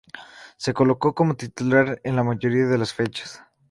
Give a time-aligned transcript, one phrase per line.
[0.57, 3.43] Se colocó como titular en la mayoría de las fechas.